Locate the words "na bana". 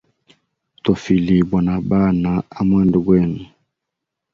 1.67-2.31